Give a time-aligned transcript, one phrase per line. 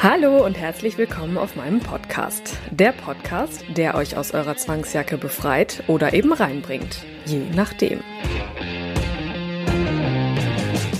[0.00, 2.56] Hallo und herzlich willkommen auf meinem Podcast.
[2.70, 7.98] Der Podcast, der euch aus eurer Zwangsjacke befreit oder eben reinbringt, je nachdem.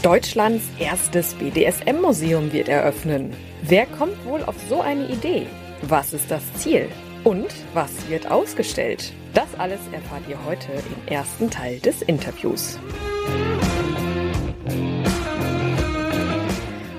[0.02, 3.36] Deutschlands erstes BDSM-Museum wird eröffnen.
[3.62, 5.46] Wer kommt wohl auf so eine Idee?
[5.82, 6.88] Was ist das Ziel?
[7.22, 9.12] Und was wird ausgestellt?
[9.32, 12.80] Das alles erfahrt ihr heute im ersten Teil des Interviews.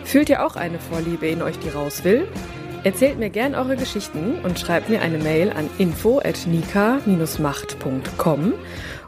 [0.10, 2.28] Fühlt ihr auch eine Vorliebe in euch, die raus will?
[2.84, 8.54] Erzählt mir gern eure Geschichten und schreibt mir eine Mail an info@nika-macht.com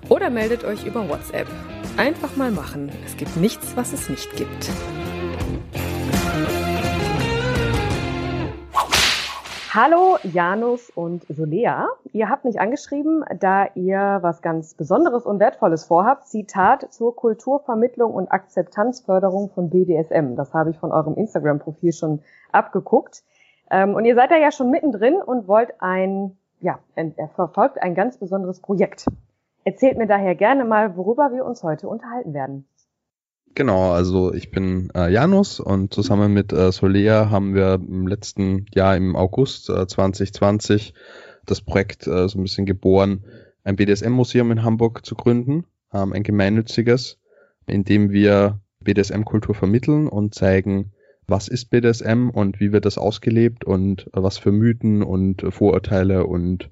[0.09, 1.47] oder meldet euch über WhatsApp.
[1.97, 2.91] Einfach mal machen.
[3.03, 4.69] Es gibt nichts, was es nicht gibt.
[9.73, 11.87] Hallo Janus und Solea.
[12.11, 16.27] Ihr habt mich angeschrieben, da ihr was ganz Besonderes und Wertvolles vorhabt.
[16.27, 20.35] Zitat zur Kulturvermittlung und Akzeptanzförderung von BDSM.
[20.35, 22.19] Das habe ich von eurem Instagram-Profil schon
[22.51, 23.23] abgeguckt.
[23.69, 27.95] Ähm, und ihr seid da ja schon mittendrin und wollt ein, ja, er verfolgt ein
[27.95, 29.05] ganz besonderes Projekt.
[29.63, 32.67] Erzählt mir daher gerne mal, worüber wir uns heute unterhalten werden.
[33.53, 38.65] Genau, also ich bin äh, Janus und zusammen mit äh, Solea haben wir im letzten
[38.73, 40.93] Jahr im August äh, 2020
[41.45, 43.25] das Projekt äh, so ein bisschen geboren,
[43.63, 47.19] ein BDSM-Museum in Hamburg zu gründen, ähm, ein gemeinnütziges,
[47.67, 50.93] in dem wir BDSM-Kultur vermitteln und zeigen,
[51.27, 56.25] was ist BDSM und wie wird das ausgelebt und äh, was für Mythen und Vorurteile
[56.25, 56.69] und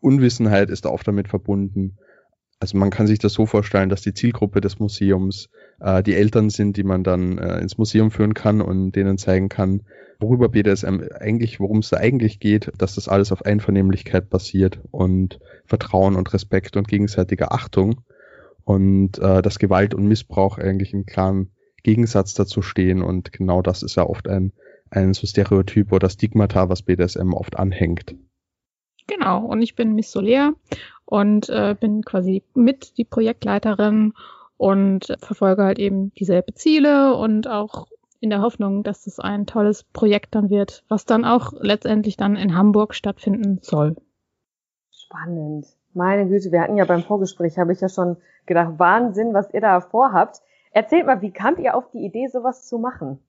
[0.00, 1.98] Unwissenheit ist oft damit verbunden
[2.60, 5.48] also man kann sich das so vorstellen, dass die Zielgruppe des Museums
[5.80, 9.48] äh, die Eltern sind, die man dann äh, ins Museum führen kann und denen zeigen
[9.48, 9.82] kann,
[10.20, 15.38] worüber BDSM eigentlich, worum es da eigentlich geht, dass das alles auf Einvernehmlichkeit basiert und
[15.66, 18.00] Vertrauen und Respekt und gegenseitiger Achtung
[18.64, 21.50] und äh, dass Gewalt und Missbrauch eigentlich im klaren
[21.82, 24.52] Gegensatz dazu stehen und genau das ist ja oft ein,
[24.90, 28.14] ein so Stereotyp oder Stigmata, was BDSM oft anhängt.
[29.06, 30.54] Genau, und ich bin Miss Soler
[31.06, 34.14] und äh, bin quasi mit die Projektleiterin
[34.56, 37.86] und verfolge halt eben dieselbe Ziele und auch
[38.20, 42.36] in der Hoffnung, dass es ein tolles Projekt dann wird, was dann auch letztendlich dann
[42.36, 43.96] in Hamburg stattfinden soll.
[44.90, 45.66] Spannend.
[45.92, 48.16] Meine Güte, wir hatten ja beim Vorgespräch, habe ich ja schon
[48.46, 50.40] gedacht, Wahnsinn, was ihr da vorhabt.
[50.72, 53.20] Erzählt mal, wie kamt ihr auf die Idee, sowas zu machen?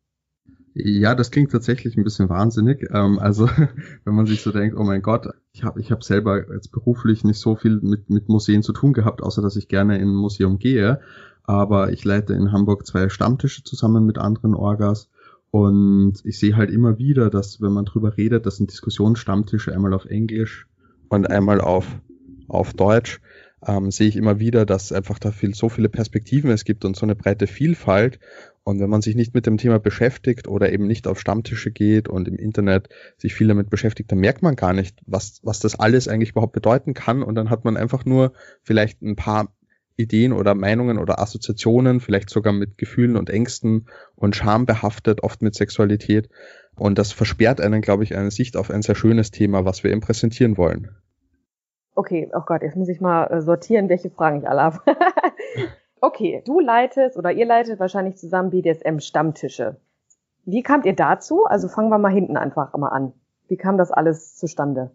[0.78, 2.90] Ja, das klingt tatsächlich ein bisschen wahnsinnig.
[2.92, 3.48] Ähm, also
[4.04, 7.24] wenn man sich so denkt, oh mein Gott, ich habe ich hab selber jetzt beruflich
[7.24, 10.16] nicht so viel mit, mit Museen zu tun gehabt, außer dass ich gerne in ein
[10.16, 11.00] Museum gehe.
[11.44, 15.10] Aber ich leite in Hamburg zwei Stammtische zusammen mit anderen Orgas.
[15.50, 19.94] Und ich sehe halt immer wieder, dass wenn man drüber redet, das sind Diskussionsstammtische einmal
[19.94, 20.68] auf Englisch
[21.08, 21.88] und einmal auf,
[22.50, 23.22] auf Deutsch,
[23.66, 26.96] ähm, sehe ich immer wieder, dass einfach da viel, so viele Perspektiven es gibt und
[26.96, 28.20] so eine breite Vielfalt.
[28.64, 32.08] Und wenn man sich nicht mit dem Thema beschäftigt oder eben nicht auf Stammtische geht
[32.08, 35.80] und im Internet sich viel damit beschäftigt, dann merkt man gar nicht, was, was das
[35.80, 37.22] alles eigentlich überhaupt bedeuten kann.
[37.22, 38.34] Und dann hat man einfach nur
[38.64, 39.54] vielleicht ein paar
[39.98, 45.42] Ideen oder Meinungen oder Assoziationen, vielleicht sogar mit Gefühlen und Ängsten und Scham behaftet, oft
[45.42, 46.30] mit Sexualität.
[46.76, 49.92] Und das versperrt einen, glaube ich, eine Sicht auf ein sehr schönes Thema, was wir
[49.92, 50.90] eben präsentieren wollen.
[51.96, 54.80] Okay, oh Gott, jetzt muss ich mal äh, sortieren, welche Fragen ich alle habe.
[56.02, 59.78] okay, du leitest oder ihr leitet wahrscheinlich zusammen BDSM-Stammtische.
[60.44, 61.46] Wie kamt ihr dazu?
[61.46, 63.14] Also fangen wir mal hinten einfach mal an.
[63.48, 64.92] Wie kam das alles zustande?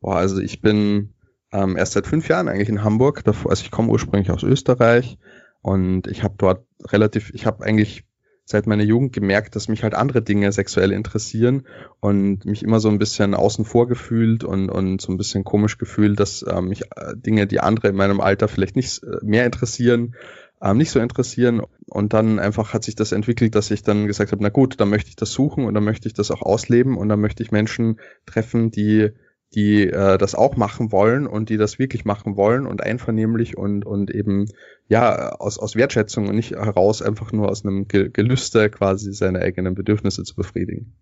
[0.00, 1.14] Boah, also ich bin
[1.52, 3.22] ähm, erst seit fünf Jahren eigentlich in Hamburg.
[3.24, 5.18] Davor, also ich komme ursprünglich aus Österreich
[5.62, 8.04] und ich habe dort relativ, ich habe eigentlich
[8.44, 11.64] seit meiner Jugend gemerkt, dass mich halt andere Dinge sexuell interessieren
[12.00, 15.78] und mich immer so ein bisschen außen vor gefühlt und, und so ein bisschen komisch
[15.78, 16.82] gefühlt, dass äh, mich
[17.14, 20.14] Dinge, die andere in meinem Alter vielleicht nicht äh, mehr interessieren,
[20.60, 21.62] äh, nicht so interessieren.
[21.86, 24.90] Und dann einfach hat sich das entwickelt, dass ich dann gesagt habe, na gut, dann
[24.90, 27.52] möchte ich das suchen und dann möchte ich das auch ausleben und dann möchte ich
[27.52, 29.10] Menschen treffen, die
[29.54, 33.84] die äh, das auch machen wollen und die das wirklich machen wollen und einvernehmlich und
[33.84, 34.48] und eben
[34.88, 39.74] ja aus aus Wertschätzung und nicht heraus einfach nur aus einem Gelüste quasi seine eigenen
[39.74, 40.94] Bedürfnisse zu befriedigen.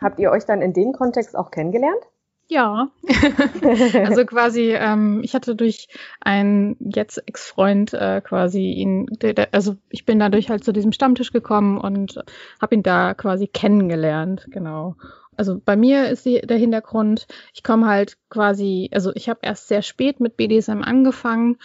[0.00, 2.02] Habt ihr euch dann in dem Kontext auch kennengelernt?
[2.50, 2.90] Ja,
[4.06, 5.86] also quasi, ähm, ich hatte durch
[6.20, 10.90] einen jetzt Ex-Freund äh, quasi ihn, der, der, also ich bin dadurch halt zu diesem
[10.90, 12.20] Stammtisch gekommen und
[12.60, 14.96] habe ihn da quasi kennengelernt, genau.
[15.40, 19.68] Also bei mir ist die, der Hintergrund, ich komme halt quasi, also ich habe erst
[19.68, 21.56] sehr spät mit BDSM angefangen,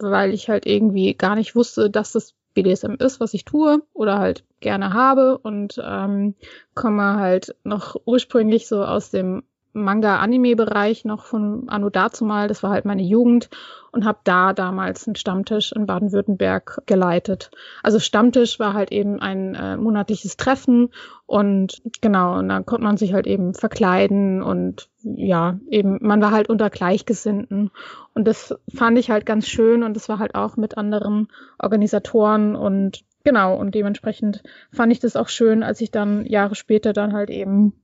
[0.00, 4.18] weil ich halt irgendwie gar nicht wusste, dass das BDSM ist, was ich tue oder
[4.18, 6.34] halt gerne habe und ähm,
[6.74, 9.44] komme halt noch ursprünglich so aus dem
[9.74, 12.48] Manga-Anime-Bereich noch von Anno dazumal.
[12.48, 13.50] Das war halt meine Jugend
[13.92, 17.50] und habe da damals einen Stammtisch in Baden-Württemberg geleitet.
[17.82, 20.90] Also Stammtisch war halt eben ein äh, monatliches Treffen
[21.26, 26.30] und genau, und dann konnte man sich halt eben verkleiden und ja, eben, man war
[26.30, 27.70] halt unter Gleichgesinnten.
[28.14, 31.28] Und das fand ich halt ganz schön und das war halt auch mit anderen
[31.58, 34.42] Organisatoren und genau, und dementsprechend
[34.72, 37.74] fand ich das auch schön, als ich dann Jahre später dann halt eben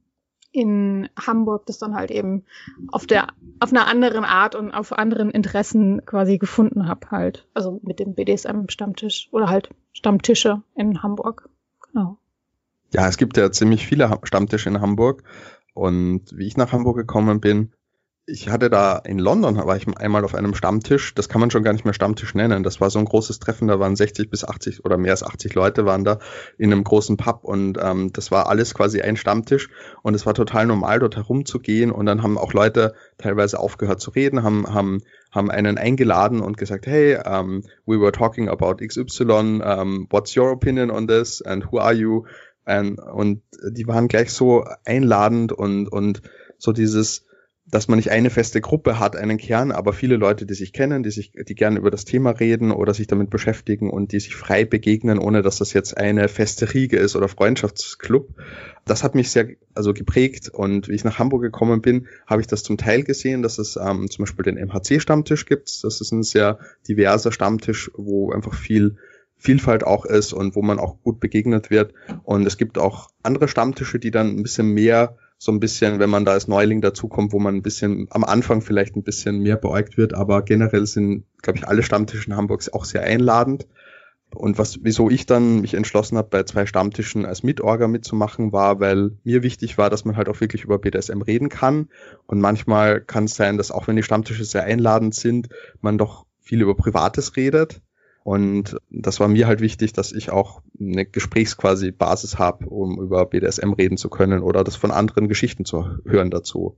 [0.52, 2.44] in Hamburg das dann halt eben
[2.88, 3.29] auf der
[3.61, 7.47] auf einer anderen Art und auf anderen Interessen quasi gefunden habe halt.
[7.55, 11.49] Also mit dem BDSM Stammtisch oder halt Stammtische in Hamburg.
[11.93, 12.19] Genau.
[12.93, 15.23] Ja es gibt ja ziemlich viele Stammtische in Hamburg.
[15.73, 17.73] Und wie ich nach Hamburg gekommen bin
[18.31, 21.65] ich hatte da in London, war ich einmal auf einem Stammtisch, das kann man schon
[21.65, 22.62] gar nicht mehr Stammtisch nennen.
[22.62, 25.55] Das war so ein großes Treffen, da waren 60 bis 80 oder mehr als 80
[25.55, 26.19] Leute waren da
[26.56, 29.69] in einem großen Pub und ähm, das war alles quasi ein Stammtisch
[30.03, 34.11] und es war total normal, dort herumzugehen und dann haben auch Leute teilweise aufgehört zu
[34.11, 35.03] reden, haben, haben,
[35.33, 40.53] haben einen eingeladen und gesagt, hey, um, we were talking about XY, um, what's your
[40.53, 42.25] opinion on this and who are you?
[42.65, 46.23] And, und die waren gleich so einladend und, und
[46.59, 47.25] so dieses,
[47.71, 51.03] dass man nicht eine feste Gruppe hat, einen Kern, aber viele Leute, die sich kennen,
[51.03, 54.35] die sich, die gerne über das Thema reden oder sich damit beschäftigen und die sich
[54.35, 58.29] frei begegnen, ohne dass das jetzt eine feste Riege ist oder Freundschaftsclub.
[58.87, 62.49] Das hat mich sehr, also geprägt und wie ich nach Hamburg gekommen bin, habe ich
[62.49, 65.85] das zum Teil gesehen, dass es ähm, zum Beispiel den MHC-Stammtisch gibt.
[65.85, 66.59] Das ist ein sehr
[66.89, 68.97] diverser Stammtisch, wo einfach viel
[69.37, 71.95] Vielfalt auch ist und wo man auch gut begegnet wird.
[72.25, 76.11] Und es gibt auch andere Stammtische, die dann ein bisschen mehr so ein bisschen, wenn
[76.11, 79.57] man da als Neuling dazukommt, wo man ein bisschen am Anfang vielleicht ein bisschen mehr
[79.57, 83.67] beäugt wird, aber generell sind, glaube ich, alle Stammtische in Hamburg auch sehr einladend.
[84.35, 88.81] Und was, wieso ich dann mich entschlossen habe, bei zwei Stammtischen als Mitorga mitzumachen, war,
[88.81, 91.89] weil mir wichtig war, dass man halt auch wirklich über BDSM reden kann.
[92.27, 95.49] Und manchmal kann es sein, dass auch wenn die Stammtische sehr einladend sind,
[95.81, 97.81] man doch viel über Privates redet.
[98.23, 103.25] Und das war mir halt wichtig, dass ich auch eine Gesprächsquasi Basis habe, um über
[103.27, 106.77] BDSM reden zu können oder das von anderen Geschichten zu hören dazu.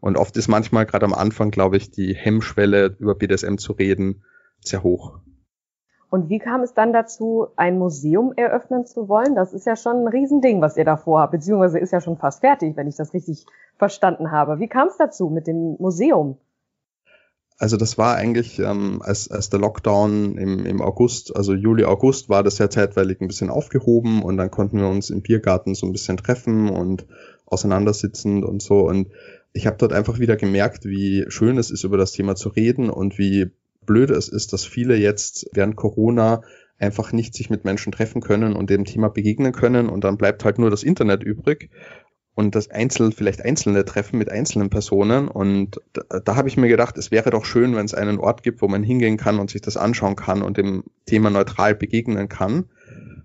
[0.00, 4.22] Und oft ist manchmal gerade am Anfang, glaube ich, die Hemmschwelle über BDSM zu reden
[4.60, 5.18] sehr hoch.
[6.10, 9.34] Und wie kam es dann dazu, ein Museum eröffnen zu wollen?
[9.34, 12.40] Das ist ja schon ein Riesending, was ihr da vorhabt, beziehungsweise ist ja schon fast
[12.40, 13.46] fertig, wenn ich das richtig
[13.76, 14.60] verstanden habe.
[14.60, 16.38] Wie kam es dazu mit dem Museum?
[17.64, 22.28] Also das war eigentlich, ähm, als, als der Lockdown im, im August, also Juli, August,
[22.28, 25.86] war das ja zeitweilig ein bisschen aufgehoben und dann konnten wir uns im Biergarten so
[25.86, 27.06] ein bisschen treffen und
[27.46, 28.86] auseinandersitzen und so.
[28.86, 29.08] Und
[29.54, 32.90] ich habe dort einfach wieder gemerkt, wie schön es ist, über das Thema zu reden
[32.90, 33.50] und wie
[33.86, 36.42] blöd es ist, dass viele jetzt während Corona
[36.78, 40.44] einfach nicht sich mit Menschen treffen können und dem Thema begegnen können und dann bleibt
[40.44, 41.70] halt nur das Internet übrig
[42.34, 45.28] und das Einzel, vielleicht einzelne Treffen mit einzelnen Personen.
[45.28, 48.42] Und da, da habe ich mir gedacht, es wäre doch schön, wenn es einen Ort
[48.42, 52.28] gibt, wo man hingehen kann und sich das anschauen kann und dem Thema neutral begegnen
[52.28, 52.64] kann.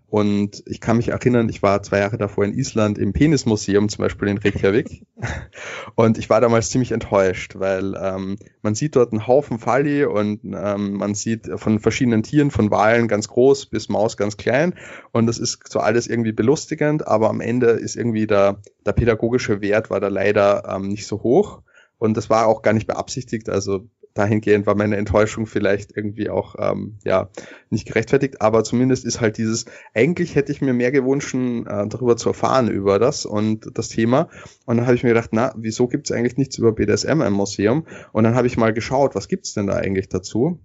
[0.10, 4.04] Und ich kann mich erinnern, ich war zwei Jahre davor in Island im Penismuseum, zum
[4.04, 5.06] Beispiel in Reykjavik.
[5.96, 10.40] Und ich war damals ziemlich enttäuscht, weil ähm, man sieht dort einen Haufen Falli und
[10.44, 14.74] ähm, man sieht von verschiedenen Tieren, von Walen ganz groß bis Maus ganz klein.
[15.12, 19.62] Und das ist so alles irgendwie belustigend, aber am Ende ist irgendwie der, der pädagogische
[19.62, 21.62] Wert war da leider ähm, nicht so hoch.
[21.98, 23.50] Und das war auch gar nicht beabsichtigt.
[23.50, 27.30] Also dahingehend war meine Enttäuschung vielleicht irgendwie auch ähm, ja
[27.70, 32.18] nicht gerechtfertigt, aber zumindest ist halt dieses, eigentlich hätte ich mir mehr gewünscht, äh, darüber
[32.18, 34.30] zu erfahren über das und das Thema.
[34.66, 37.34] Und dann habe ich mir gedacht, na, wieso gibt es eigentlich nichts über BDSM im
[37.34, 37.86] Museum?
[38.12, 40.60] Und dann habe ich mal geschaut, was gibt's denn da eigentlich dazu?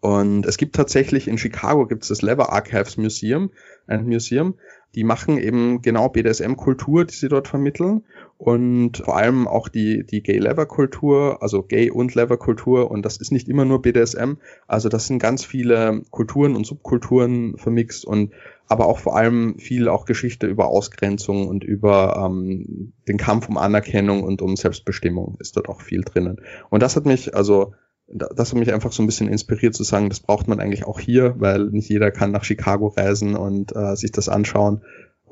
[0.00, 3.50] Und es gibt tatsächlich in Chicago gibt's das Lever Archives Museum,
[3.86, 4.58] ein Museum,
[4.96, 8.04] die machen eben genau BDSM-Kultur, die sie dort vermitteln
[8.42, 12.90] und vor allem auch die, die Gay-Lever-Kultur, also Gay- und Lever-Kultur.
[12.90, 14.32] Und das ist nicht immer nur BDSM,
[14.66, 18.32] also das sind ganz viele Kulturen und Subkulturen vermixt und
[18.66, 23.58] aber auch vor allem viel auch Geschichte über Ausgrenzung und über ähm, den Kampf um
[23.58, 26.40] Anerkennung und um Selbstbestimmung ist dort auch viel drinnen.
[26.68, 27.74] Und das hat mich also
[28.08, 30.98] das hat mich einfach so ein bisschen inspiriert zu sagen, das braucht man eigentlich auch
[30.98, 34.82] hier, weil nicht jeder kann nach Chicago reisen und äh, sich das anschauen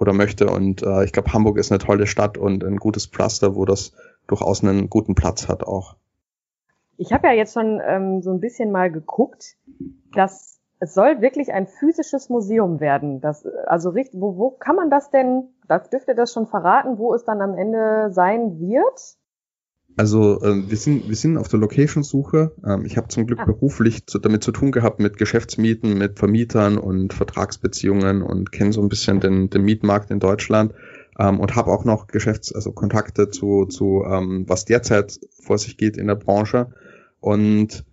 [0.00, 0.48] oder möchte.
[0.48, 3.92] Und äh, ich glaube, Hamburg ist eine tolle Stadt und ein gutes Pflaster, wo das
[4.26, 5.96] durchaus einen guten Platz hat auch.
[6.96, 9.56] Ich habe ja jetzt schon ähm, so ein bisschen mal geguckt,
[10.14, 13.20] dass es soll wirklich ein physisches Museum werden.
[13.20, 17.14] Das, also wo, wo kann man das denn, da dürft ihr das schon verraten, wo
[17.14, 19.16] es dann am Ende sein wird?
[19.96, 22.52] Also äh, wir sind wir sind auf der Location-Suche.
[22.64, 23.44] Ähm, ich habe zum Glück ah.
[23.44, 28.80] beruflich zu, damit zu tun gehabt mit Geschäftsmieten, mit Vermietern und Vertragsbeziehungen und kenne so
[28.80, 30.72] ein bisschen den, den Mietmarkt in Deutschland
[31.18, 35.76] ähm, und habe auch noch Geschäfts also Kontakte zu zu ähm, was derzeit vor sich
[35.76, 36.72] geht in der Branche
[37.20, 37.84] und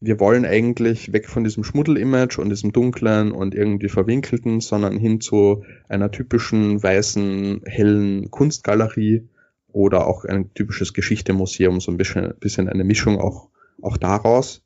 [0.00, 5.20] wir wollen eigentlich weg von diesem Schmuddel-Image und diesem dunklen und irgendwie verwinkelten, sondern hin
[5.22, 9.26] zu einer typischen weißen, hellen Kunstgalerie
[9.74, 13.48] oder auch ein typisches Geschichtemuseum, so ein bisschen, bisschen eine Mischung auch,
[13.82, 14.62] auch daraus.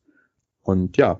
[0.60, 1.18] Und ja.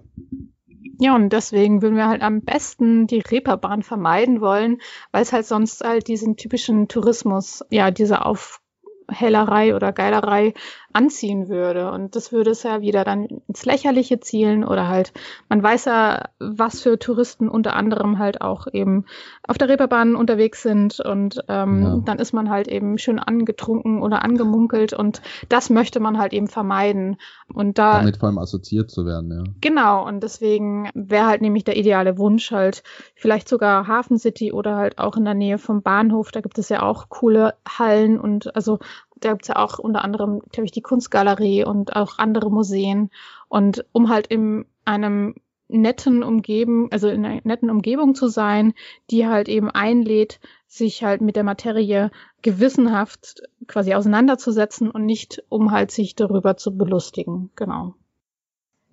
[1.01, 4.79] Ja, und deswegen würden wir halt am besten die Reeperbahn vermeiden wollen,
[5.11, 10.53] weil es halt sonst halt diesen typischen Tourismus, ja, diese Aufhellerei oder Geilerei
[10.99, 11.93] anziehen würde.
[11.93, 15.13] Und das würde es ja wieder dann ins Lächerliche zielen oder halt,
[15.49, 19.05] man weiß ja, was für Touristen unter anderem halt auch eben
[19.47, 22.01] auf der Reeperbahn unterwegs sind und ähm, ja.
[22.05, 26.49] dann ist man halt eben schön angetrunken oder angemunkelt und das möchte man halt eben
[26.49, 27.17] vermeiden.
[27.55, 27.99] Und da.
[27.99, 29.45] Damit vor allem assoziiert zu werden, ja.
[29.61, 32.83] Genau, und deswegen wäre halt nämlich der ideale Wunsch halt
[33.15, 36.69] vielleicht sogar Hafen City oder halt auch in der Nähe vom Bahnhof, da gibt es
[36.69, 38.81] ja auch coole Hallen und also
[39.21, 43.11] da gibt's ja auch unter anderem, glaube ich, die Kunstgalerie und auch andere Museen.
[43.49, 45.35] Und um halt in einem
[45.69, 48.73] netten Umgeben, also in einer netten Umgebung zu sein,
[49.11, 52.11] die halt eben einlädt, sich halt mit der Materie
[52.43, 57.51] gewissenhaft quasi auseinanderzusetzen und nicht um halt sich darüber zu belustigen.
[57.57, 57.95] Genau.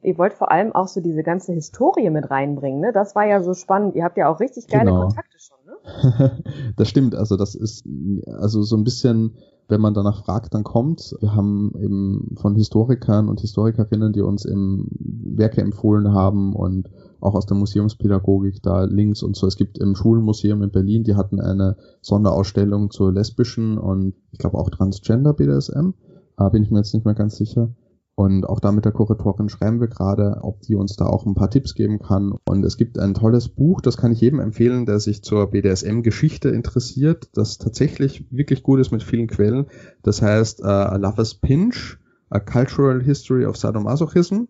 [0.02, 2.92] Ihr wollt vor allem auch so diese ganze Historie mit reinbringen, ne?
[2.94, 3.96] Das war ja so spannend.
[3.96, 5.08] Ihr habt ja auch richtig geile genau.
[5.08, 6.44] Kontakte schon, ne?
[6.78, 7.16] das stimmt.
[7.16, 7.88] Also das ist
[8.28, 9.36] also so ein bisschen
[9.68, 11.16] wenn man danach fragt, dann kommt.
[11.20, 17.34] Wir haben eben von Historikern und Historikerinnen, die uns im Werke empfohlen haben und auch
[17.34, 19.48] aus der Museumspädagogik da Links und so.
[19.48, 24.58] Es gibt im Schulenmuseum in Berlin, die hatten eine Sonderausstellung zur lesbischen und ich glaube
[24.58, 25.92] auch Transgender BDSM.
[26.38, 27.70] Da bin ich mir jetzt nicht mehr ganz sicher.
[28.18, 31.36] Und auch da mit der Kuratorin schreiben wir gerade, ob die uns da auch ein
[31.36, 32.34] paar Tipps geben kann.
[32.48, 36.48] Und es gibt ein tolles Buch, das kann ich jedem empfehlen, der sich zur BDSM-Geschichte
[36.48, 39.68] interessiert, das tatsächlich wirklich gut ist mit vielen Quellen.
[40.02, 41.98] Das heißt uh, A Lover's Pinch,
[42.30, 44.44] A Cultural History of Sadomasochism.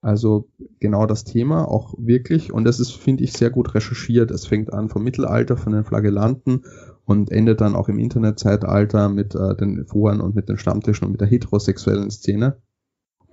[0.00, 0.48] Also
[0.80, 2.52] genau das Thema auch wirklich.
[2.52, 4.32] Und das ist, finde ich, sehr gut recherchiert.
[4.32, 6.64] Es fängt an vom Mittelalter, von den Flagellanten
[7.04, 11.12] und endet dann auch im Internetzeitalter mit äh, den Foren und mit den Stammtischen und
[11.12, 12.58] mit der heterosexuellen Szene.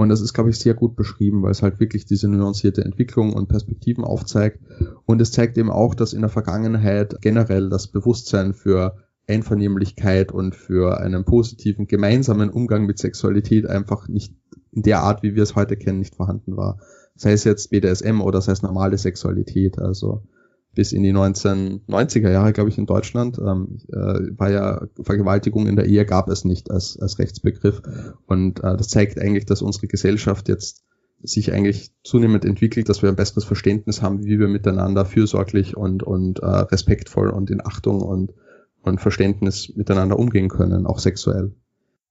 [0.01, 3.33] Und das ist, glaube ich, sehr gut beschrieben, weil es halt wirklich diese nuancierte Entwicklung
[3.33, 4.59] und Perspektiven aufzeigt.
[5.05, 8.95] Und es zeigt eben auch, dass in der Vergangenheit generell das Bewusstsein für
[9.27, 14.33] Einvernehmlichkeit und für einen positiven gemeinsamen Umgang mit Sexualität einfach nicht
[14.71, 16.79] in der Art, wie wir es heute kennen, nicht vorhanden war.
[17.15, 19.77] Sei es jetzt BDSM oder sei es normale Sexualität.
[19.77, 20.23] Also
[20.73, 25.75] bis in die 1990er Jahre, glaube ich, in Deutschland, ähm, äh, war ja Vergewaltigung in
[25.75, 27.81] der Ehe gab es nicht als, als Rechtsbegriff.
[28.25, 30.83] Und äh, das zeigt eigentlich, dass unsere Gesellschaft jetzt
[31.23, 36.03] sich eigentlich zunehmend entwickelt, dass wir ein besseres Verständnis haben, wie wir miteinander fürsorglich und,
[36.03, 38.33] und äh, respektvoll und in Achtung und,
[38.81, 41.53] und Verständnis miteinander umgehen können, auch sexuell.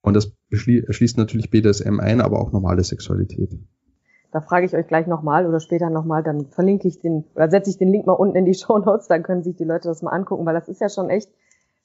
[0.02, 3.58] Und das schließt natürlich BDSM ein, aber auch normale Sexualität.
[4.32, 7.70] Da frage ich euch gleich nochmal oder später nochmal, dann verlinke ich den, oder setze
[7.70, 10.02] ich den Link mal unten in die Show Notes, dann können sich die Leute das
[10.02, 11.30] mal angucken, weil das ist ja schon echt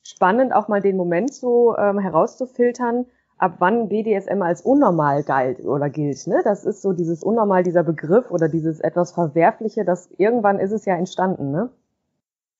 [0.03, 3.05] spannend, auch mal den Moment so ähm, herauszufiltern,
[3.37, 6.27] ab wann BDSM als unnormal galt oder gilt.
[6.27, 6.41] Ne?
[6.43, 10.85] Das ist so dieses unnormal, dieser Begriff oder dieses etwas Verwerfliche, das irgendwann ist es
[10.85, 11.69] ja entstanden, ne?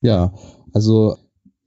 [0.01, 0.34] Ja,
[0.74, 1.15] also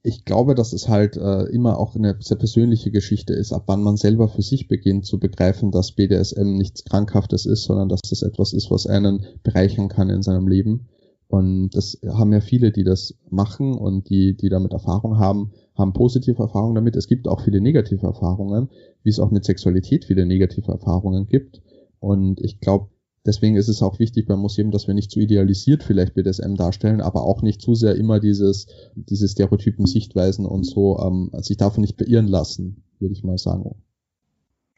[0.09, 3.83] ich glaube, dass es halt äh, immer auch eine sehr persönliche Geschichte ist, ab wann
[3.83, 8.23] man selber für sich beginnt zu begreifen, dass BDSM nichts Krankhaftes ist, sondern dass das
[8.23, 10.87] etwas ist, was einen bereichern kann in seinem Leben.
[11.27, 15.93] Und das haben ja viele, die das machen und die, die damit Erfahrung haben, haben
[15.93, 16.95] positive Erfahrungen damit.
[16.95, 18.69] Es gibt auch viele negative Erfahrungen,
[19.03, 21.61] wie es auch mit Sexualität viele negative Erfahrungen gibt.
[21.99, 22.87] Und ich glaube,
[23.25, 27.01] Deswegen ist es auch wichtig beim Museum, dass wir nicht zu idealisiert vielleicht BDSM darstellen,
[27.01, 31.81] aber auch nicht zu sehr immer dieses, diese Stereotypen Sichtweisen und so, ähm, sich davon
[31.81, 33.75] nicht beirren lassen, würde ich mal sagen.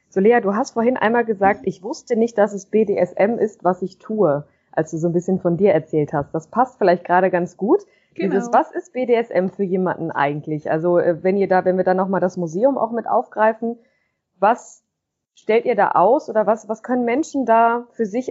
[0.09, 3.81] So Lea, du hast vorhin einmal gesagt, ich wusste nicht, dass es BDSM ist, was
[3.81, 6.33] ich tue, als du so ein bisschen von dir erzählt hast.
[6.33, 7.81] Das passt vielleicht gerade ganz gut.
[8.15, 8.33] Genau.
[8.33, 10.69] Dieses, was ist BDSM für jemanden eigentlich?
[10.69, 13.77] Also äh, wenn ihr da, wenn wir da nochmal das Museum auch mit aufgreifen,
[14.37, 14.83] was
[15.33, 18.30] stellt ihr da aus oder was, was können Menschen da für sich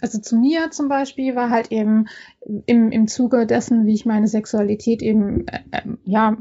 [0.00, 2.08] Also zu mir zum Beispiel war halt eben
[2.66, 6.36] im, im Zuge dessen, wie ich meine Sexualität eben äh, ähm, ja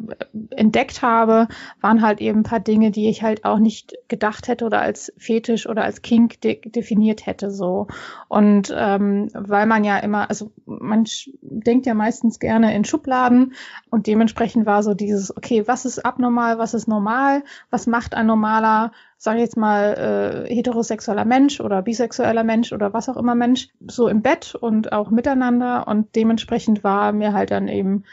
[0.50, 1.48] entdeckt habe,
[1.80, 5.14] waren halt eben ein paar Dinge, die ich halt auch nicht gedacht hätte oder als
[5.18, 7.88] Fetisch oder als Kink de definiert hätte so.
[8.28, 11.06] Und ähm, weil man ja immer, also man
[11.42, 13.54] denkt ja meistens gerne in Schubladen
[13.92, 18.26] und dementsprechend war so dieses, okay, was ist abnormal, was ist normal, was macht ein
[18.26, 18.92] normaler
[19.24, 23.70] sage ich jetzt mal, äh, heterosexueller Mensch oder bisexueller Mensch oder was auch immer Mensch,
[23.88, 25.88] so im Bett und auch miteinander.
[25.88, 28.04] Und dementsprechend war mir halt dann eben,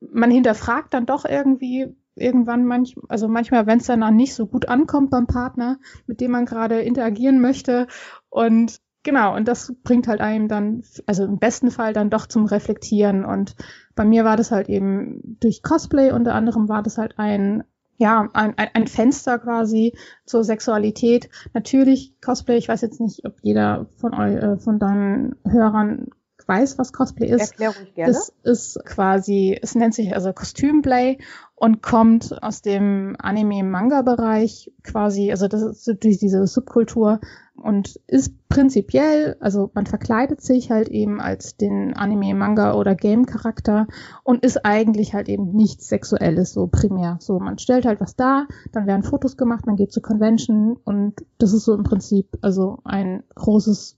[0.00, 4.46] man hinterfragt dann doch irgendwie irgendwann manch, also manchmal, wenn es dann auch nicht so
[4.46, 7.86] gut ankommt beim Partner, mit dem man gerade interagieren möchte.
[8.28, 12.44] Und genau, und das bringt halt einem dann, also im besten Fall dann doch zum
[12.44, 13.24] Reflektieren.
[13.24, 13.56] Und
[13.94, 17.64] bei mir war das halt eben durch Cosplay unter anderem war das halt ein
[17.96, 21.28] ja, ein, ein Fenster quasi zur Sexualität.
[21.54, 26.08] Natürlich Cosplay, ich weiß jetzt nicht, ob jeder von euch, äh, von deinen Hörern
[26.46, 27.52] weiß, was Cosplay ist.
[27.52, 28.12] Erklär ruhig gerne.
[28.12, 31.18] Das ist quasi, es nennt sich also Kostümplay
[31.54, 37.20] und kommt aus dem Anime-Manga-Bereich quasi, also das ist diese Subkultur
[37.54, 43.26] und ist prinzipiell, also man verkleidet sich halt eben als den Anime, Manga oder Game
[43.26, 43.86] Charakter
[44.24, 47.18] und ist eigentlich halt eben nichts Sexuelles so primär.
[47.20, 51.24] So, man stellt halt was dar, dann werden Fotos gemacht, man geht zur Convention und
[51.38, 53.96] das ist so im Prinzip also ein großes,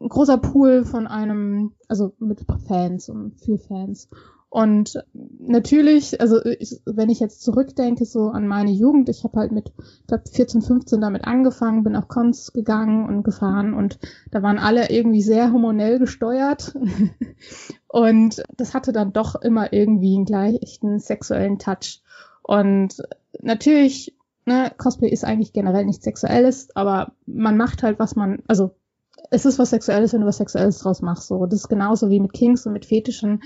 [0.00, 4.08] ein großer Pool von einem, also mit Fans und für Fans.
[4.50, 9.52] Und natürlich, also ich, wenn ich jetzt zurückdenke so an meine Jugend, ich habe halt
[9.52, 9.72] mit
[10.06, 13.98] glaub, 14, 15 damit angefangen, bin auf Cons gegangen und gefahren und
[14.30, 16.74] da waren alle irgendwie sehr hormonell gesteuert
[17.88, 22.00] und das hatte dann doch immer irgendwie einen gleichen sexuellen Touch.
[22.42, 23.02] Und
[23.42, 28.70] natürlich, ne, Cosplay ist eigentlich generell nichts Sexuelles, aber man macht halt, was man, also
[29.30, 31.28] es ist was Sexuelles, wenn du was Sexuelles draus machst.
[31.28, 33.40] So, das ist genauso wie mit Kings und mit Fetischen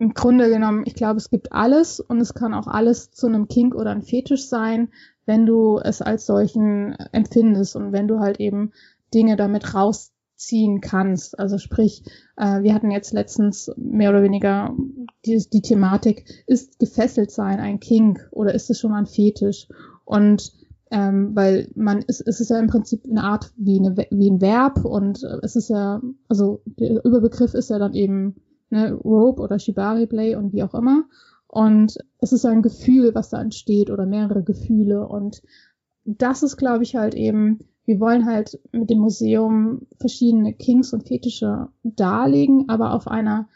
[0.00, 3.48] im Grunde genommen, ich glaube, es gibt alles und es kann auch alles zu einem
[3.48, 4.88] Kink oder einem Fetisch sein,
[5.26, 8.72] wenn du es als solchen empfindest und wenn du halt eben
[9.12, 11.38] Dinge damit rausziehen kannst.
[11.38, 12.02] Also sprich,
[12.38, 14.74] äh, wir hatten jetzt letztens mehr oder weniger
[15.26, 19.68] die, die Thematik, ist gefesselt sein ein Kink oder ist es schon mal ein Fetisch?
[20.06, 20.50] Und
[20.90, 24.40] ähm, weil man es, es ist ja im Prinzip eine Art wie, eine, wie ein
[24.40, 28.36] Verb und es ist ja, also der Überbegriff ist ja dann eben
[28.70, 31.04] ne, Rope oder Shibari Play und wie auch immer.
[31.46, 35.06] Und es ist ein Gefühl, was da entsteht oder mehrere Gefühle.
[35.06, 35.42] Und
[36.04, 41.08] das ist, glaube ich, halt eben, wir wollen halt mit dem Museum verschiedene Kings und
[41.08, 43.48] Fetische darlegen, aber auf einer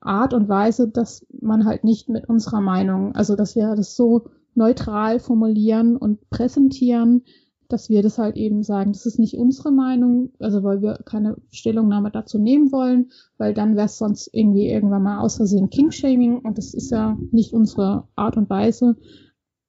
[0.00, 4.28] Art und Weise, dass man halt nicht mit unserer Meinung, also dass wir das so
[4.56, 7.22] neutral formulieren und präsentieren,
[7.68, 11.36] dass wir das halt eben sagen, das ist nicht unsere Meinung, also weil wir keine
[11.50, 16.38] Stellungnahme dazu nehmen wollen, weil dann wäre es sonst irgendwie irgendwann mal aus Versehen King-Shaming
[16.38, 18.96] und das ist ja nicht unsere Art und Weise.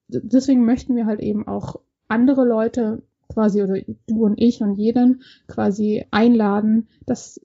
[0.08, 5.22] Deswegen möchten wir halt eben auch andere Leute quasi oder du und ich und jeden
[5.48, 7.40] quasi einladen, dass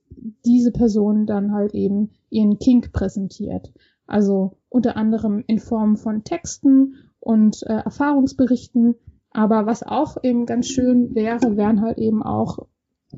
[0.45, 3.73] diese Person dann halt eben ihren Kink präsentiert.
[4.05, 8.95] Also unter anderem in Form von Texten und äh, Erfahrungsberichten,
[9.31, 12.59] aber was auch eben ganz schön wäre, wären halt eben auch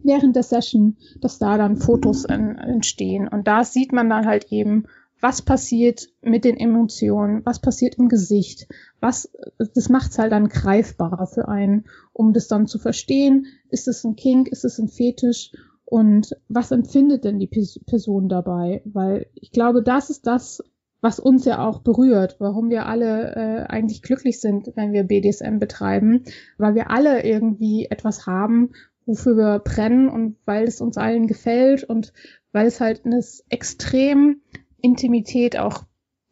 [0.04, 3.28] während der Session, dass da dann Fotos entstehen.
[3.28, 4.86] Und da sieht man dann halt eben,
[5.22, 8.68] was passiert mit den Emotionen, was passiert im Gesicht,
[9.00, 13.48] was, das macht's halt dann greifbarer für einen, um das dann zu verstehen.
[13.70, 15.52] Ist es ein Kink, ist es ein Fetisch
[15.86, 18.82] und was empfindet denn die Person dabei?
[18.86, 20.62] Weil ich glaube, das ist das,
[21.06, 25.60] was uns ja auch berührt, warum wir alle äh, eigentlich glücklich sind, wenn wir BDSM
[25.60, 26.24] betreiben,
[26.58, 28.72] weil wir alle irgendwie etwas haben,
[29.06, 32.12] wofür wir brennen und weil es uns allen gefällt und
[32.54, 34.41] weil es halt eine extrem
[34.82, 35.84] Intimität auch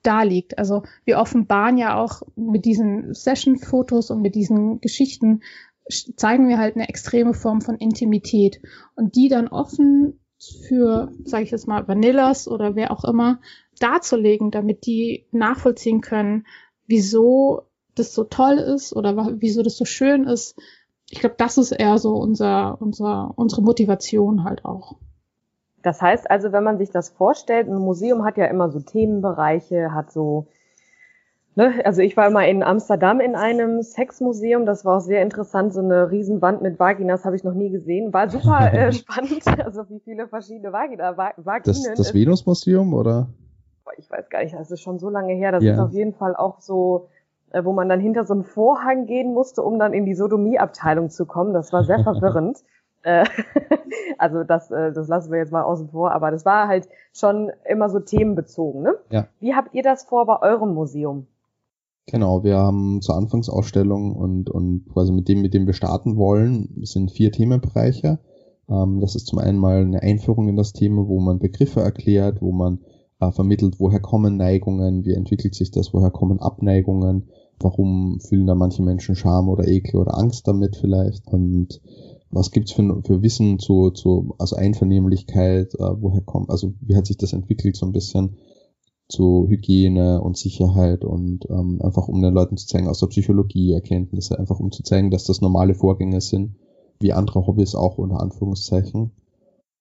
[0.01, 0.57] da liegt.
[0.57, 5.41] Also wir offenbaren ja auch mit diesen Session-Fotos und mit diesen Geschichten
[6.15, 8.59] zeigen wir halt eine extreme Form von Intimität
[8.95, 10.19] und die dann offen
[10.67, 13.39] für, sage ich jetzt mal, Vanillas oder wer auch immer
[13.79, 16.45] darzulegen, damit die nachvollziehen können,
[16.87, 17.63] wieso
[17.95, 20.59] das so toll ist oder wieso das so schön ist.
[21.09, 24.97] Ich glaube, das ist eher so unser, unser, unsere Motivation halt auch.
[25.83, 29.93] Das heißt also, wenn man sich das vorstellt, ein Museum hat ja immer so Themenbereiche,
[29.93, 30.47] hat so,
[31.55, 35.73] ne, also ich war mal in Amsterdam in einem Sexmuseum, das war auch sehr interessant,
[35.73, 39.83] so eine Riesenwand mit Vaginas habe ich noch nie gesehen, war super äh, spannend, also
[39.89, 41.63] wie viele verschiedene Vagina, Vaginen.
[41.65, 43.27] Das, das Venusmuseum oder?
[43.97, 45.73] Ich weiß gar nicht, das ist schon so lange her, das ja.
[45.73, 47.09] ist auf jeden Fall auch so,
[47.51, 51.09] äh, wo man dann hinter so einen Vorhang gehen musste, um dann in die Sodomieabteilung
[51.09, 52.59] zu kommen, das war sehr verwirrend.
[53.03, 53.25] Äh,
[54.17, 57.51] also das, äh, das lassen wir jetzt mal außen vor, aber das war halt schon
[57.69, 58.81] immer so themenbezogen.
[58.81, 58.95] Ne?
[59.11, 59.27] Ja.
[59.39, 61.27] Wie habt ihr das vor bei eurem Museum?
[62.07, 66.81] Genau, wir haben zur Anfangsausstellung und, und quasi mit dem, mit dem wir starten wollen,
[66.83, 68.19] sind vier Themenbereiche.
[68.69, 72.41] Ähm, das ist zum einen mal eine Einführung in das Thema, wo man Begriffe erklärt,
[72.41, 72.79] wo man
[73.27, 78.55] äh, vermittelt, woher kommen Neigungen, wie entwickelt sich das, woher kommen Abneigungen, warum fühlen da
[78.55, 81.81] manche Menschen Scham oder Ekel oder Angst damit vielleicht und
[82.29, 87.05] was gibt's für, für Wissen zu, zu also Einvernehmlichkeit, äh, woher kommt, also wie hat
[87.05, 88.37] sich das entwickelt so ein bisschen
[89.07, 93.73] zu Hygiene und Sicherheit und ähm, einfach um den Leuten zu zeigen, aus der Psychologie
[93.73, 96.55] Erkenntnisse, einfach um zu zeigen, dass das normale Vorgänge sind,
[96.99, 99.11] wie andere Hobbys auch unter Anführungszeichen.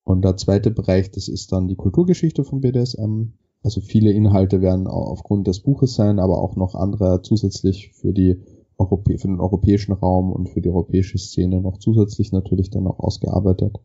[0.05, 3.33] Und der zweite Bereich, das ist dann die Kulturgeschichte von BDSM.
[3.63, 8.41] Also viele Inhalte werden aufgrund des Buches sein, aber auch noch andere zusätzlich für die
[8.79, 12.99] Europä für den europäischen Raum und für die europäische Szene noch zusätzlich natürlich dann auch
[12.99, 13.79] ausgearbeitet.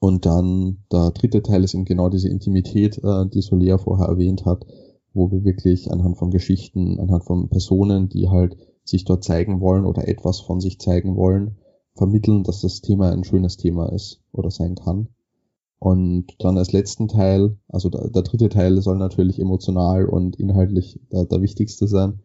[0.00, 4.44] Und dann der dritte Teil ist eben genau diese Intimität, äh, die Solia vorher erwähnt
[4.44, 4.66] hat,
[5.12, 9.84] wo wir wirklich anhand von Geschichten, anhand von Personen, die halt sich dort zeigen wollen
[9.84, 11.56] oder etwas von sich zeigen wollen,
[11.94, 15.08] vermitteln, dass das Thema ein schönes Thema ist oder sein kann.
[15.78, 21.00] Und dann als letzten Teil, also der, der dritte Teil soll natürlich emotional und inhaltlich
[21.12, 22.20] der, der wichtigste sein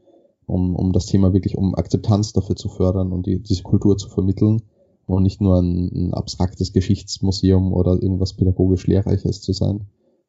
[0.45, 4.09] um, um das Thema wirklich, um Akzeptanz dafür zu fördern und die, diese Kultur zu
[4.09, 4.61] vermitteln
[5.05, 9.87] und nicht nur ein, ein abstraktes Geschichtsmuseum oder irgendwas pädagogisch Lehrreiches zu sein.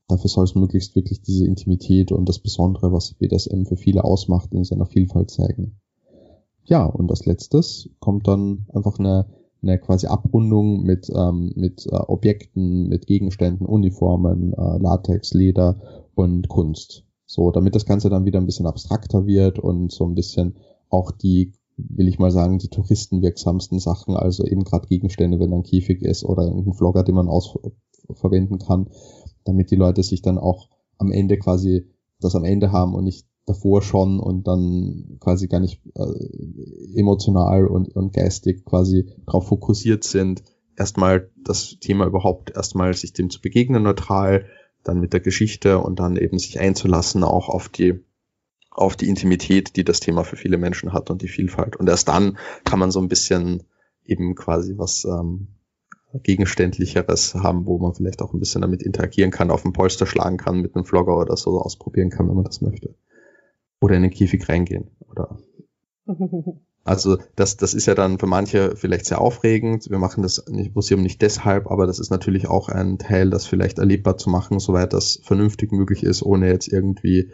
[0.09, 4.53] Dafür soll es möglichst wirklich diese Intimität und das Besondere, was BDSM für viele ausmacht,
[4.53, 5.79] in seiner Vielfalt zeigen.
[6.65, 9.27] Ja, und als letztes kommt dann einfach eine,
[9.67, 15.79] eine quasi Abrundung mit, ähm, mit äh, Objekten, mit Gegenständen, Uniformen, äh, Latex, Leder
[16.15, 17.05] und Kunst.
[17.27, 20.57] So, damit das Ganze dann wieder ein bisschen abstrakter wird und so ein bisschen
[20.91, 25.63] auch die, will ich mal sagen, die touristenwirksamsten Sachen, also eben gerade Gegenstände, wenn ein
[25.63, 28.89] Käfig ist oder irgendein Vlogger, den man ausverwenden kann,
[29.45, 31.87] damit die Leute sich dann auch am Ende quasi
[32.21, 37.67] das am Ende haben und nicht davor schon und dann quasi gar nicht äh, emotional
[37.67, 40.43] und, und geistig quasi darauf fokussiert sind,
[40.77, 44.47] erstmal das Thema überhaupt erstmal sich dem zu begegnen, neutral,
[44.83, 48.05] dann mit der Geschichte und dann eben sich einzulassen auch auf die
[48.71, 51.77] auf die Intimität, die das Thema für viele Menschen hat und die Vielfalt.
[51.77, 53.63] Und erst dann kann man so ein bisschen
[54.05, 55.47] eben quasi was ähm,
[56.13, 60.39] gegenständlicheres haben, wo man vielleicht auch ein bisschen damit interagieren kann, auf den Polster schlagen
[60.39, 62.97] kann, mit einem Vlogger oder so ausprobieren kann, wenn man das möchte.
[63.85, 64.91] Oder in den Käfig reingehen.
[65.11, 65.39] Oder
[66.87, 69.89] Also das, das ist ja dann für manche vielleicht sehr aufregend.
[69.89, 70.45] Wir machen das
[70.75, 74.59] Museum nicht deshalb, aber das ist natürlich auch ein Teil, das vielleicht erlebbar zu machen,
[74.59, 77.31] soweit das vernünftig möglich ist, ohne jetzt irgendwie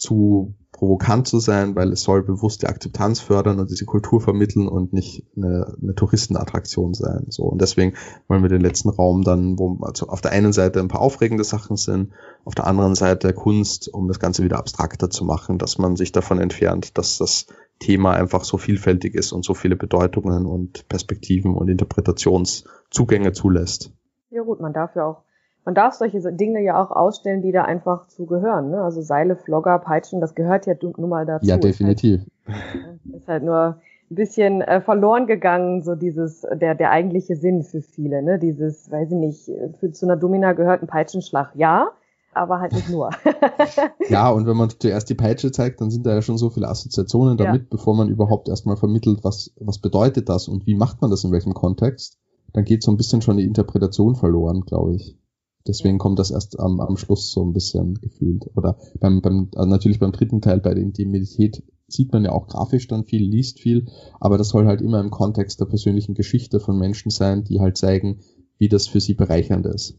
[0.00, 4.66] zu provokant zu sein, weil es soll bewusst die Akzeptanz fördern und diese Kultur vermitteln
[4.66, 7.26] und nicht eine, eine Touristenattraktion sein.
[7.28, 7.94] So und deswegen
[8.28, 11.44] wollen wir den letzten Raum dann, wo also auf der einen Seite ein paar aufregende
[11.44, 12.12] Sachen sind,
[12.44, 16.12] auf der anderen Seite Kunst, um das Ganze wieder abstrakter zu machen, dass man sich
[16.12, 17.46] davon entfernt, dass das
[17.78, 23.92] Thema einfach so vielfältig ist und so viele Bedeutungen und Perspektiven und Interpretationszugänge zulässt.
[24.30, 25.24] Ja gut, man darf ja auch
[25.64, 28.70] man darf solche Dinge ja auch ausstellen, die da einfach zugehören.
[28.70, 28.82] Ne?
[28.82, 31.46] Also Seile, Flogger, Peitschen, das gehört ja nun mal dazu.
[31.46, 32.22] Ja, definitiv.
[32.22, 33.78] Ist halt, ist halt nur
[34.10, 38.38] ein bisschen äh, verloren gegangen, so dieses, der, der eigentliche Sinn für viele, ne?
[38.38, 41.90] Dieses, weiß ich nicht, für zu einer Domina gehört ein Peitschenschlag, ja,
[42.32, 43.10] aber halt nicht nur.
[44.08, 46.68] ja, und wenn man zuerst die Peitsche zeigt, dann sind da ja schon so viele
[46.68, 47.66] Assoziationen damit, ja.
[47.70, 51.30] bevor man überhaupt erstmal vermittelt, was, was bedeutet das und wie macht man das in
[51.30, 52.18] welchem Kontext.
[52.52, 55.19] Dann geht so ein bisschen schon die Interpretation verloren, glaube ich.
[55.66, 58.46] Deswegen kommt das erst am, am Schluss so ein bisschen gefühlt.
[58.56, 62.46] Oder beim, beim, also natürlich beim dritten Teil bei der Intimität sieht man ja auch
[62.46, 63.86] grafisch dann viel, liest viel,
[64.20, 67.76] aber das soll halt immer im Kontext der persönlichen Geschichte von Menschen sein, die halt
[67.76, 68.20] zeigen,
[68.58, 69.98] wie das für sie bereichernd ist.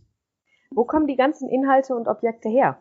[0.73, 2.79] Wo kommen die ganzen Inhalte und Objekte her?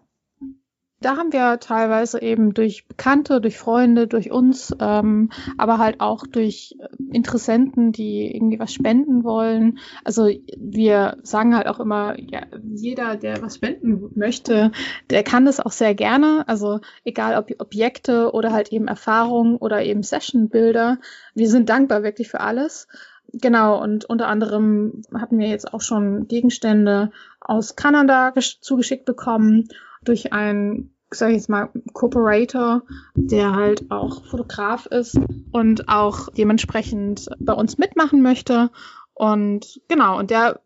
[1.00, 6.26] Da haben wir teilweise eben durch Bekannte, durch Freunde, durch uns, ähm, aber halt auch
[6.26, 9.78] durch äh, Interessenten, die irgendwie was spenden wollen.
[10.04, 12.42] Also wir sagen halt auch immer, ja,
[12.74, 14.72] jeder, der was spenden möchte,
[15.08, 16.44] der kann das auch sehr gerne.
[16.46, 20.98] Also egal ob Objekte oder halt eben Erfahrungen oder eben Sessionbilder.
[21.34, 22.88] Wir sind dankbar wirklich für alles.
[23.32, 27.10] genau, und unter anderem hatten wir jetzt auch schon Gegenstände
[27.40, 29.68] aus Kanada zugeschickt bekommen
[30.04, 32.82] durch einen sage ich jetzt mal, Cooperator,
[33.14, 35.18] der halt auch Fotograf ist
[35.50, 38.70] und auch dementsprechend bei uns mitmachen möchte.
[39.12, 40.60] Und genau, und der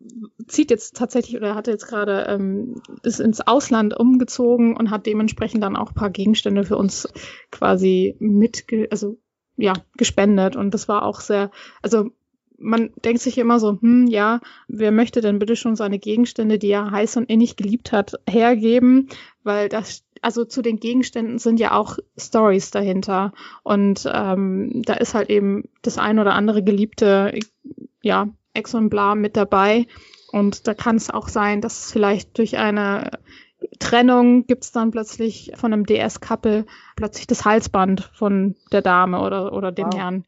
[0.47, 5.63] zieht jetzt tatsächlich oder hat jetzt gerade ähm, ist ins Ausland umgezogen und hat dementsprechend
[5.63, 7.09] dann auch paar Gegenstände für uns
[7.51, 9.17] quasi mit, also
[9.57, 10.55] ja, gespendet.
[10.55, 12.11] Und das war auch sehr, also
[12.57, 16.69] man denkt sich immer so, hm, ja, wer möchte denn bitte schon seine Gegenstände, die
[16.69, 19.09] er heiß und innig geliebt hat, hergeben?
[19.43, 23.31] Weil das also zu den Gegenständen sind ja auch Stories dahinter.
[23.63, 27.37] Und ähm, da ist halt eben das ein oder andere geliebte,
[28.01, 29.85] ja, Exemplar mit dabei.
[30.31, 33.11] Und da kann es auch sein, dass vielleicht durch eine
[33.79, 36.65] Trennung gibt es dann plötzlich von einem DS-Couple
[36.95, 39.95] plötzlich das Halsband von der Dame oder, oder dem wow.
[39.95, 40.25] Herrn.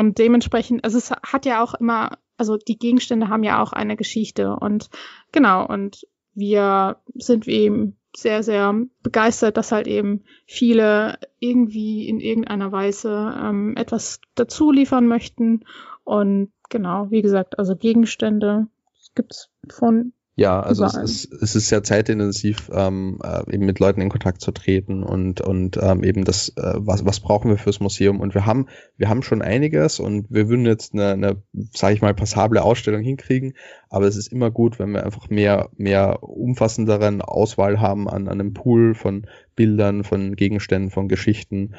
[0.00, 3.96] Und dementsprechend, also es hat ja auch immer, also die Gegenstände haben ja auch eine
[3.96, 4.56] Geschichte.
[4.56, 4.88] Und
[5.30, 12.72] genau, und wir sind eben sehr, sehr begeistert, dass halt eben viele irgendwie in irgendeiner
[12.72, 15.66] Weise ähm, etwas dazu liefern möchten.
[16.04, 18.68] Und genau, wie gesagt, also Gegenstände
[19.14, 24.00] gibt's von ja, also es ist, es ist sehr zeitintensiv, ähm, äh, eben mit Leuten
[24.00, 27.80] in Kontakt zu treten und, und ähm, eben das, äh, was, was brauchen wir fürs
[27.80, 28.20] Museum.
[28.20, 31.42] Und wir haben, wir haben schon einiges und wir würden jetzt eine, eine
[31.74, 33.52] sage ich mal, passable Ausstellung hinkriegen,
[33.90, 38.40] aber es ist immer gut, wenn wir einfach mehr, mehr umfassenderen Auswahl haben an, an
[38.40, 39.26] einem Pool von
[39.56, 41.74] Bildern, von Gegenständen, von Geschichten.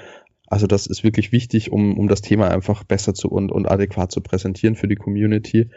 [0.46, 4.12] Also das ist wirklich wichtig, um, um das Thema einfach besser zu und, und adäquat
[4.12, 5.72] zu präsentieren für die Community.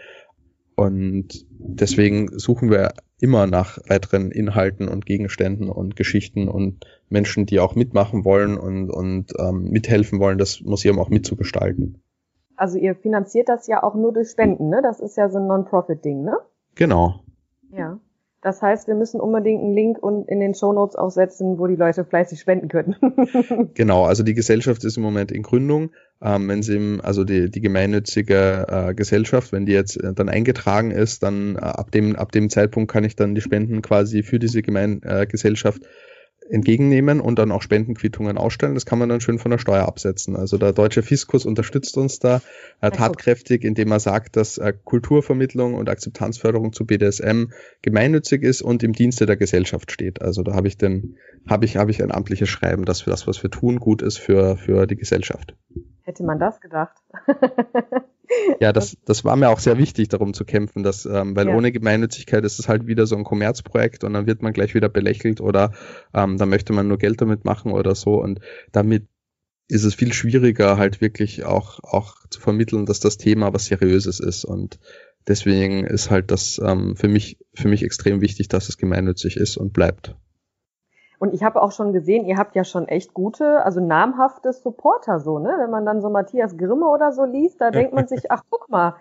[0.76, 7.60] Und deswegen suchen wir immer nach weiteren Inhalten und Gegenständen und Geschichten und Menschen, die
[7.60, 12.02] auch mitmachen wollen und, und ähm, mithelfen wollen, das Museum auch mitzugestalten.
[12.56, 14.80] Also ihr finanziert das ja auch nur durch Spenden, ne?
[14.82, 16.36] Das ist ja so ein Non-Profit-Ding, ne?
[16.74, 17.24] Genau.
[17.70, 17.98] Ja.
[18.44, 22.38] Das heißt, wir müssen unbedingt einen Link in den Shownotes aufsetzen, wo die Leute fleißig
[22.38, 22.94] spenden können.
[23.74, 25.92] genau, also die Gesellschaft ist im Moment in Gründung.
[26.20, 30.28] Ähm, wenn sie im, also die, die gemeinnützige äh, Gesellschaft, wenn die jetzt äh, dann
[30.28, 34.22] eingetragen ist, dann äh, ab dem ab dem Zeitpunkt kann ich dann die Spenden quasi
[34.22, 35.88] für diese Gemeingesellschaft äh,
[36.50, 38.74] entgegennehmen und dann auch Spendenquittungen ausstellen.
[38.74, 40.36] Das kann man dann schön von der Steuer absetzen.
[40.36, 42.42] Also der deutsche Fiskus unterstützt uns da
[42.80, 47.46] äh, tatkräftig, indem er sagt, dass äh, Kulturvermittlung und Akzeptanzförderung zu BDSM
[47.82, 50.22] gemeinnützig ist und im Dienste der Gesellschaft steht.
[50.22, 51.16] Also da habe ich den,
[51.48, 54.18] habe ich, habe ich ein amtliches Schreiben, dass für das, was wir tun, gut ist
[54.18, 55.56] für, für die Gesellschaft.
[56.02, 56.96] Hätte man das gedacht?
[58.60, 61.54] ja, das, das war mir auch sehr wichtig, darum zu kämpfen, dass, ähm, weil ja.
[61.54, 64.88] ohne Gemeinnützigkeit ist es halt wieder so ein Kommerzprojekt und dann wird man gleich wieder
[64.88, 65.72] belächelt oder
[66.12, 68.40] ähm, dann möchte man nur Geld damit machen oder so und
[68.72, 69.06] damit
[69.68, 74.20] ist es viel schwieriger, halt wirklich auch, auch zu vermitteln, dass das Thema was Seriöses
[74.20, 74.78] ist und
[75.26, 79.56] deswegen ist halt das ähm, für mich, für mich extrem wichtig, dass es gemeinnützig ist
[79.56, 80.16] und bleibt.
[81.24, 85.20] Und ich habe auch schon gesehen, ihr habt ja schon echt gute, also namhafte Supporter
[85.20, 85.56] so, ne?
[85.58, 88.68] Wenn man dann so Matthias Grimme oder so liest, da denkt man sich, ach guck
[88.68, 88.96] mal.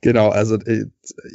[0.00, 0.86] Genau, also äh,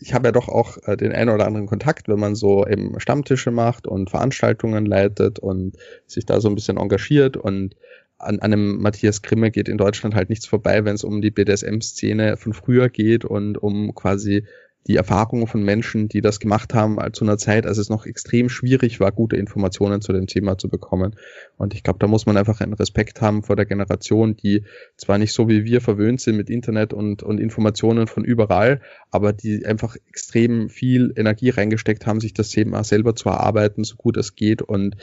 [0.02, 3.00] ich habe ja doch auch äh, den einen oder anderen Kontakt, wenn man so eben
[3.00, 5.78] Stammtische macht und Veranstaltungen leitet und
[6.08, 7.76] sich da so ein bisschen engagiert und
[8.18, 11.30] an, an einem Matthias Grimme geht in Deutschland halt nichts vorbei, wenn es um die
[11.30, 14.48] BDSM-Szene von früher geht und um quasi
[14.88, 18.50] die Erfahrungen von Menschen, die das gemacht haben, zu einer Zeit, als es noch extrem
[18.50, 21.16] schwierig war, gute Informationen zu dem Thema zu bekommen.
[21.58, 24.64] Und ich glaube, da muss man einfach einen Respekt haben vor der Generation, die
[24.98, 29.34] zwar nicht so wie wir verwöhnt sind mit Internet und, und Informationen von überall, aber
[29.34, 34.18] die einfach extrem viel Energie reingesteckt haben, sich das Thema selber zu erarbeiten, so gut
[34.18, 34.96] es geht und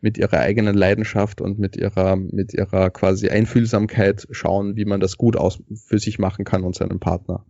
[0.00, 5.16] mit ihrer eigenen Leidenschaft und mit ihrer, mit ihrer quasi Einfühlsamkeit schauen, wie man das
[5.16, 7.44] gut aus für sich machen kann und seinen Partner.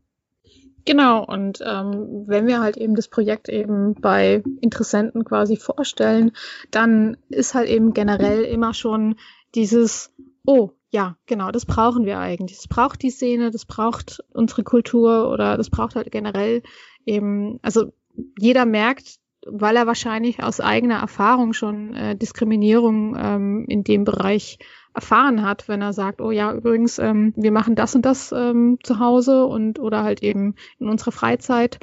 [0.87, 6.31] Genau, und ähm, wenn wir halt eben das Projekt eben bei Interessenten quasi vorstellen,
[6.70, 9.16] dann ist halt eben generell immer schon
[9.57, 10.14] dieses,
[10.46, 12.59] oh, ja, genau, das brauchen wir eigentlich.
[12.59, 16.62] Das braucht die Szene, das braucht unsere Kultur oder das braucht halt generell
[17.05, 17.92] eben, also
[18.38, 24.59] jeder merkt, weil er wahrscheinlich aus eigener Erfahrung schon äh, Diskriminierung ähm, in dem Bereich
[24.97, 28.79] erfahren hat, wenn er sagt, oh ja, übrigens, ähm, wir machen das und das ähm,
[28.83, 31.79] zu Hause und oder halt eben in unserer Freizeit.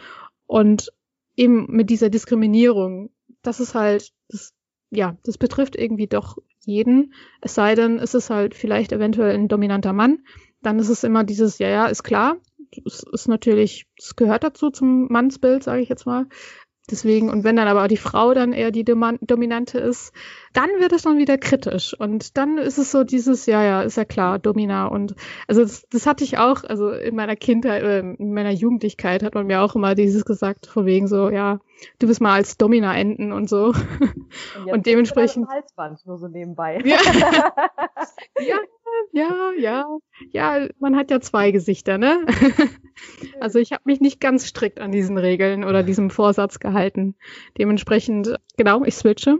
[0.48, 0.92] Und
[1.38, 3.12] eben mit dieser Diskriminierung,
[3.44, 4.54] das ist halt, das,
[4.90, 9.48] ja, das betrifft irgendwie doch jeden, es sei denn, es ist halt vielleicht eventuell ein
[9.48, 10.24] dominanter Mann,
[10.64, 12.38] dann ist es immer dieses, ja, ja, ist klar,
[12.84, 16.26] es ist natürlich, es gehört dazu zum Mannsbild, sage ich jetzt mal,
[16.92, 20.12] Deswegen, und wenn dann aber die Frau dann eher die Dominante ist,
[20.52, 21.98] dann wird es dann wieder kritisch.
[21.98, 24.88] Und dann ist es so dieses, ja, ja, ist ja klar, Domina.
[24.88, 25.16] Und
[25.48, 29.34] also das, das hatte ich auch, also in meiner Kindheit, äh, in meiner Jugendlichkeit hat
[29.34, 31.60] man mir auch immer dieses gesagt, von wegen so, ja,
[32.00, 33.68] du bist mal als Domina enden und so.
[33.68, 35.48] Und, und dementsprechend.
[35.48, 36.82] Halsband, nur so nebenbei.
[36.84, 36.98] Ja.
[38.40, 38.58] ja,
[39.12, 39.86] ja, ja,
[40.32, 42.26] ja, man hat ja zwei Gesichter, ne?
[43.40, 47.16] Also ich habe mich nicht ganz strikt an diesen Regeln oder diesem Vorsatz gehalten.
[47.58, 49.40] Dementsprechend, genau, ich switche.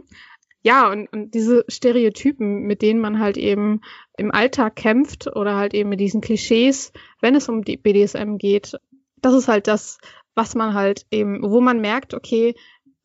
[0.62, 3.80] Ja, und, und diese Stereotypen, mit denen man halt eben
[4.16, 8.76] im Alltag kämpft oder halt eben mit diesen Klischees, wenn es um die BDSM geht,
[9.20, 9.98] das ist halt das,
[10.34, 12.54] was man halt eben, wo man merkt, okay,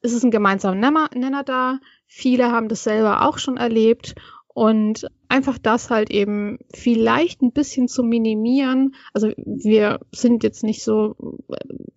[0.02, 4.16] es ist ein gemeinsamer Nenner da, viele haben das selber auch schon erlebt
[4.48, 8.96] und einfach das halt eben vielleicht ein bisschen zu minimieren.
[9.14, 11.16] Also wir sind jetzt nicht so,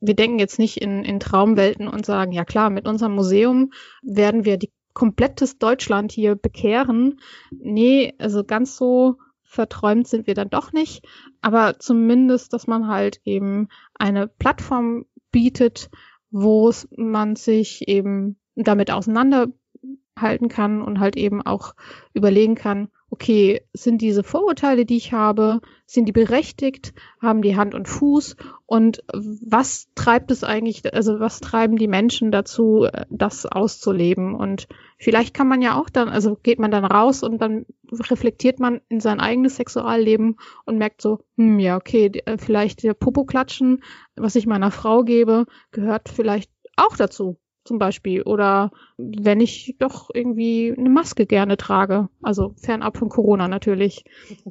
[0.01, 4.45] wir denken jetzt nicht in, in Traumwelten und sagen, ja klar, mit unserem Museum werden
[4.45, 7.21] wir die komplettes Deutschland hier bekehren.
[7.51, 11.05] Nee, also ganz so verträumt sind wir dann doch nicht.
[11.41, 15.91] Aber zumindest, dass man halt eben eine Plattform bietet,
[16.31, 19.47] wo man sich eben damit auseinander
[20.19, 21.75] halten kann und halt eben auch
[22.13, 27.75] überlegen kann, okay, sind diese Vorurteile, die ich habe, sind die berechtigt, haben die Hand
[27.75, 28.37] und Fuß?
[28.65, 34.35] Und was treibt es eigentlich, also was treiben die Menschen dazu, das auszuleben?
[34.35, 38.59] Und vielleicht kann man ja auch dann, also geht man dann raus und dann reflektiert
[38.59, 43.83] man in sein eigenes Sexualleben und merkt so, hm, ja, okay, vielleicht der Popo klatschen,
[44.17, 48.23] was ich meiner Frau gebe, gehört vielleicht auch dazu zum Beispiel.
[48.23, 52.09] Oder wenn ich doch irgendwie eine Maske gerne trage.
[52.23, 54.05] Also fernab von Corona natürlich.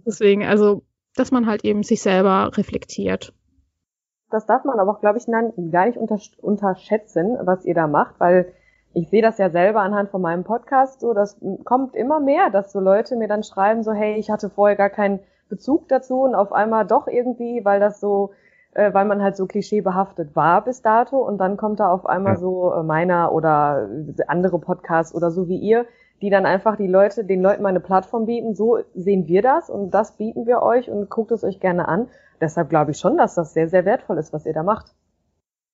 [0.06, 0.84] Deswegen, also,
[1.15, 3.34] dass man halt eben sich selber reflektiert.
[4.30, 5.97] Das darf man aber auch, glaube ich, gar nicht
[6.39, 8.54] unterschätzen, was ihr da macht, weil
[8.93, 12.71] ich sehe das ja selber anhand von meinem Podcast so, das kommt immer mehr, dass
[12.71, 15.19] so Leute mir dann schreiben, so, hey, ich hatte vorher gar keinen
[15.50, 18.32] Bezug dazu und auf einmal doch irgendwie, weil das so
[18.74, 22.34] äh, weil man halt so klischeebehaftet war bis dato und dann kommt da auf einmal
[22.34, 22.40] ja.
[22.40, 23.90] so äh, meiner oder
[24.28, 25.86] andere Podcasts oder so wie ihr,
[26.22, 29.70] die dann einfach die Leute, den Leuten mal eine Plattform bieten, so sehen wir das
[29.70, 32.08] und das bieten wir euch und guckt es euch gerne an.
[32.40, 34.94] Deshalb glaube ich schon, dass das sehr, sehr wertvoll ist, was ihr da macht.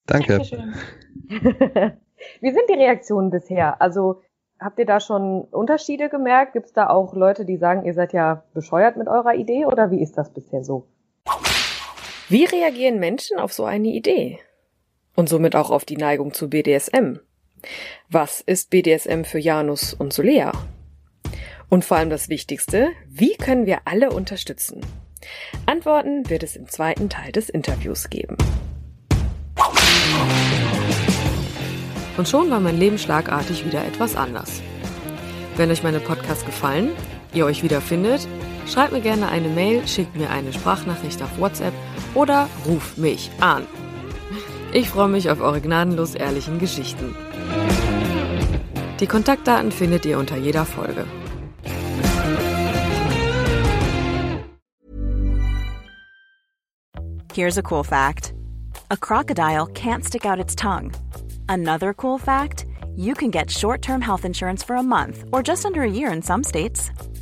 [0.06, 0.40] Danke.
[0.40, 3.82] wie sind die Reaktionen bisher?
[3.82, 4.22] Also
[4.60, 6.54] habt ihr da schon Unterschiede gemerkt?
[6.54, 9.92] Gibt es da auch Leute, die sagen, ihr seid ja bescheuert mit eurer Idee oder
[9.92, 10.88] wie ist das bisher so?
[12.30, 14.40] Wie reagieren Menschen auf so eine Idee?
[15.16, 17.20] Und somit auch auf die Neigung zu BDSM?
[18.10, 20.52] Was ist BDSM für Janus und Solea?
[21.70, 24.82] Und vor allem das Wichtigste, wie können wir alle unterstützen?
[25.66, 28.36] Antworten wird es im zweiten Teil des Interviews geben.
[32.18, 34.62] Und schon war mein Leben schlagartig wieder etwas anders.
[35.56, 36.92] Wenn euch meine Podcasts gefallen,
[37.34, 38.28] ihr euch wiederfindet,
[38.68, 41.74] schreibt mir gerne eine Mail, schickt mir eine Sprachnachricht auf WhatsApp
[42.18, 43.68] oder ruf mich an.
[44.74, 47.16] Ich freue mich auf eure gnadenlos ehrlichen Geschichten.
[49.00, 51.06] Die Kontaktdaten findet ihr unter jeder Folge.
[57.34, 58.34] Here's a cool fact.
[58.90, 60.92] A crocodile can't stick out its tongue.
[61.48, 65.84] Another cool fact, you can get short-term health insurance for a month or just under
[65.84, 66.90] a year in some states.